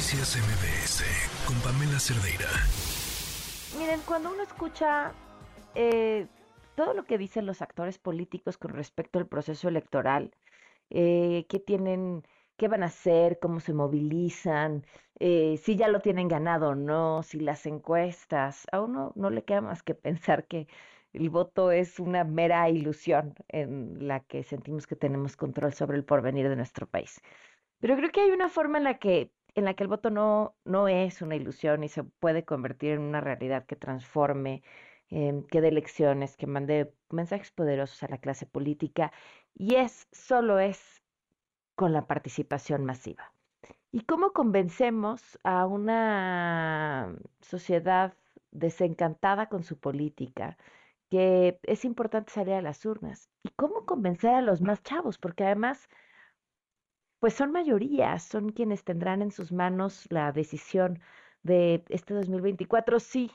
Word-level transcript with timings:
Noticias 0.00 0.38
MBS 0.38 1.04
con 1.46 1.60
Pamela 1.60 2.00
Cerdeira. 2.00 2.48
Miren, 3.78 4.00
cuando 4.06 4.32
uno 4.32 4.42
escucha 4.42 5.12
eh, 5.74 6.26
todo 6.74 6.94
lo 6.94 7.04
que 7.04 7.18
dicen 7.18 7.44
los 7.44 7.60
actores 7.60 7.98
políticos 7.98 8.56
con 8.56 8.70
respecto 8.70 9.18
al 9.18 9.26
proceso 9.26 9.68
electoral, 9.68 10.34
eh, 10.88 11.44
qué 11.50 11.60
tienen, 11.60 12.22
qué 12.56 12.66
van 12.66 12.82
a 12.82 12.86
hacer, 12.86 13.38
cómo 13.42 13.60
se 13.60 13.74
movilizan, 13.74 14.86
eh, 15.18 15.58
si 15.62 15.76
ya 15.76 15.88
lo 15.88 16.00
tienen 16.00 16.28
ganado 16.28 16.70
o 16.70 16.74
no, 16.74 17.22
si 17.22 17.38
las 17.38 17.66
encuestas, 17.66 18.66
a 18.72 18.80
uno 18.80 19.12
no 19.16 19.28
le 19.28 19.44
queda 19.44 19.60
más 19.60 19.82
que 19.82 19.94
pensar 19.94 20.46
que 20.46 20.66
el 21.12 21.28
voto 21.28 21.72
es 21.72 22.00
una 22.00 22.24
mera 22.24 22.70
ilusión 22.70 23.34
en 23.48 24.08
la 24.08 24.20
que 24.20 24.44
sentimos 24.44 24.86
que 24.86 24.96
tenemos 24.96 25.36
control 25.36 25.74
sobre 25.74 25.98
el 25.98 26.06
porvenir 26.06 26.48
de 26.48 26.56
nuestro 26.56 26.86
país. 26.86 27.20
Pero 27.80 27.96
creo 27.96 28.10
que 28.10 28.22
hay 28.22 28.30
una 28.30 28.48
forma 28.48 28.78
en 28.78 28.84
la 28.84 28.98
que 28.98 29.30
en 29.54 29.64
la 29.64 29.74
que 29.74 29.82
el 29.84 29.88
voto 29.88 30.10
no, 30.10 30.56
no 30.64 30.88
es 30.88 31.22
una 31.22 31.36
ilusión 31.36 31.84
y 31.84 31.88
se 31.88 32.04
puede 32.04 32.44
convertir 32.44 32.92
en 32.92 33.00
una 33.02 33.20
realidad 33.20 33.66
que 33.66 33.76
transforme, 33.76 34.62
em, 35.08 35.44
que 35.46 35.60
dé 35.60 35.68
elecciones, 35.68 36.36
que 36.36 36.46
mande 36.46 36.94
mensajes 37.10 37.50
poderosos 37.50 38.02
a 38.02 38.08
la 38.08 38.18
clase 38.18 38.46
política, 38.46 39.12
y 39.54 39.76
es, 39.76 40.08
solo 40.12 40.58
es 40.58 41.02
con 41.74 41.92
la 41.92 42.06
participación 42.06 42.84
masiva. 42.84 43.32
¿Y 43.92 44.02
cómo 44.02 44.32
convencemos 44.32 45.38
a 45.44 45.66
una 45.66 47.16
sociedad 47.40 48.14
desencantada 48.52 49.48
con 49.48 49.64
su 49.64 49.78
política 49.78 50.56
que 51.10 51.58
es 51.64 51.84
importante 51.84 52.32
salir 52.32 52.54
a 52.54 52.62
las 52.62 52.84
urnas? 52.86 53.30
¿Y 53.42 53.50
cómo 53.50 53.86
convencer 53.86 54.34
a 54.34 54.42
los 54.42 54.60
más 54.62 54.82
chavos? 54.82 55.18
Porque 55.18 55.44
además 55.44 55.88
pues 57.20 57.34
son 57.34 57.52
mayorías, 57.52 58.24
son 58.24 58.50
quienes 58.50 58.84
tendrán 58.84 59.22
en 59.22 59.30
sus 59.30 59.52
manos 59.52 60.06
la 60.10 60.32
decisión 60.32 61.00
de 61.42 61.84
este 61.88 62.14
2024 62.14 63.00
si 63.00 63.30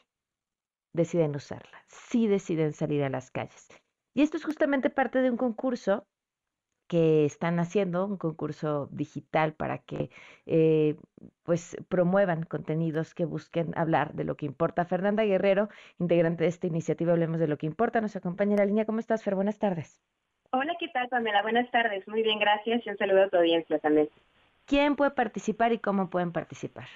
deciden 0.93 1.35
usarla, 1.35 1.85
si 1.87 2.27
deciden 2.27 2.73
salir 2.73 3.03
a 3.03 3.09
las 3.09 3.31
calles. 3.31 3.67
Y 4.13 4.21
esto 4.23 4.37
es 4.37 4.45
justamente 4.45 4.89
parte 4.89 5.19
de 5.21 5.29
un 5.29 5.37
concurso 5.37 6.07
que 6.87 7.25
están 7.25 7.59
haciendo, 7.59 8.05
un 8.05 8.17
concurso 8.17 8.89
digital 8.91 9.53
para 9.55 9.79
que 9.79 10.09
eh, 10.45 10.97
pues 11.43 11.77
promuevan 11.89 12.43
contenidos 12.43 13.13
que 13.15 13.25
busquen 13.25 13.77
hablar 13.77 14.13
de 14.13 14.23
lo 14.23 14.37
que 14.37 14.45
importa. 14.45 14.85
Fernanda 14.85 15.23
Guerrero, 15.23 15.69
integrante 15.99 16.43
de 16.43 16.49
esta 16.49 16.67
iniciativa 16.67 17.13
Hablemos 17.13 17.39
de 17.39 17.47
lo 17.47 17.57
que 17.57 17.65
importa, 17.65 18.01
nos 18.01 18.15
acompaña 18.15 18.53
en 18.53 18.59
la 18.59 18.65
línea. 18.65 18.85
¿Cómo 18.85 18.99
estás, 18.99 19.23
Fer? 19.23 19.35
Buenas 19.35 19.59
tardes. 19.59 20.01
Hola, 20.51 20.75
¿qué 20.79 20.87
tal, 20.89 21.09
Pamela? 21.09 21.41
Buenas 21.41 21.69
tardes. 21.71 22.07
Muy 22.07 22.23
bien, 22.23 22.39
gracias. 22.39 22.85
Y 22.85 22.89
un 22.89 22.97
saludo 22.97 23.23
a 23.23 23.29
tu 23.29 23.37
audiencia 23.37 23.79
también. 23.79 24.09
¿Quién 24.65 24.95
puede 24.95 25.11
participar 25.11 25.73
y 25.73 25.79
cómo 25.79 26.09
pueden 26.09 26.31
participar? 26.31 26.87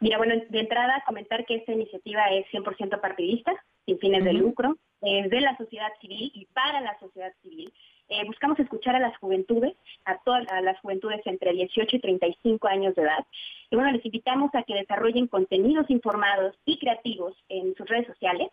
Mira, 0.00 0.18
bueno, 0.18 0.34
de 0.48 0.60
entrada 0.60 1.02
comentar 1.06 1.46
que 1.46 1.56
esta 1.56 1.72
iniciativa 1.72 2.26
es 2.30 2.46
100% 2.52 3.00
partidista, 3.00 3.52
sin 3.86 3.98
fines 3.98 4.24
de 4.24 4.34
lucro, 4.34 4.76
es 5.00 5.30
de 5.30 5.40
la 5.40 5.56
sociedad 5.56 5.88
civil 6.00 6.30
y 6.34 6.46
para 6.46 6.80
la 6.80 6.98
sociedad 6.98 7.32
civil. 7.42 7.72
Eh, 8.08 8.24
buscamos 8.26 8.58
escuchar 8.60 8.94
a 8.94 9.00
las 9.00 9.16
juventudes, 9.18 9.74
a 10.04 10.18
todas 10.18 10.46
a 10.52 10.60
las 10.60 10.78
juventudes 10.80 11.20
entre 11.26 11.52
18 11.52 11.96
y 11.96 12.00
35 12.00 12.68
años 12.68 12.94
de 12.94 13.02
edad. 13.02 13.26
Y 13.70 13.76
bueno, 13.76 13.90
les 13.90 14.04
invitamos 14.04 14.54
a 14.54 14.62
que 14.62 14.74
desarrollen 14.74 15.26
contenidos 15.26 15.90
informados 15.90 16.54
y 16.64 16.78
creativos 16.78 17.34
en 17.48 17.74
sus 17.74 17.88
redes 17.88 18.06
sociales, 18.06 18.48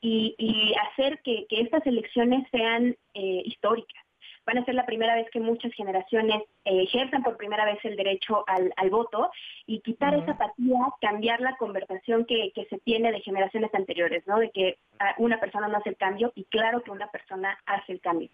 y, 0.00 0.74
hacer 0.90 1.20
que, 1.22 1.46
estas 1.50 1.86
elecciones 1.86 2.46
sean 2.50 2.96
eh, 3.14 3.42
históricas. 3.44 4.02
Van 4.46 4.58
a 4.58 4.64
ser 4.64 4.74
la 4.74 4.86
primera 4.86 5.14
vez 5.14 5.28
que 5.30 5.38
muchas 5.38 5.72
generaciones 5.74 6.42
eh, 6.64 6.82
ejerzan 6.82 7.22
por 7.22 7.36
primera 7.36 7.64
vez 7.66 7.78
el 7.84 7.94
derecho 7.94 8.42
al, 8.46 8.90
voto 8.90 9.30
y 9.66 9.80
quitar 9.80 10.14
esa 10.14 10.32
apatía, 10.32 10.78
cambiar 11.00 11.40
la 11.40 11.56
conversación 11.56 12.24
que, 12.24 12.50
que 12.54 12.64
se 12.66 12.78
tiene 12.78 13.12
de 13.12 13.20
generaciones 13.20 13.72
anteriores, 13.74 14.26
¿no? 14.26 14.38
De 14.38 14.50
que 14.50 14.78
ah, 14.98 15.14
una 15.18 15.38
persona 15.38 15.68
no 15.68 15.76
hace 15.76 15.90
el 15.90 15.96
cambio 15.96 16.32
y 16.34 16.44
claro 16.44 16.82
que 16.82 16.90
una 16.90 17.08
persona 17.08 17.58
hace 17.66 17.92
el 17.92 18.00
cambio. 18.00 18.30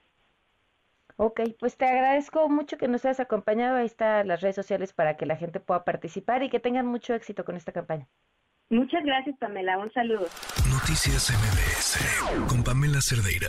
Ok, 1.16 1.40
pues 1.58 1.76
te 1.76 1.86
agradezco 1.86 2.48
mucho 2.48 2.76
que 2.76 2.88
nos 2.88 3.04
hayas 3.04 3.20
acompañado. 3.20 3.76
Ahí 3.76 3.86
están 3.86 4.28
las 4.28 4.42
redes 4.42 4.56
sociales 4.56 4.92
para 4.92 5.16
que 5.16 5.26
la 5.26 5.36
gente 5.36 5.60
pueda 5.60 5.84
participar 5.84 6.42
y 6.42 6.50
que 6.50 6.60
tengan 6.60 6.86
mucho 6.86 7.14
éxito 7.14 7.44
con 7.44 7.56
esta 7.56 7.72
campaña. 7.72 8.06
Muchas 8.68 9.04
gracias, 9.04 9.36
Pamela. 9.38 9.78
Un 9.78 9.92
saludo. 9.92 10.26
Noticias 10.70 11.30
MBS 11.30 12.48
con 12.48 12.62
Pamela 12.62 13.00
Cerdeira. 13.00 13.48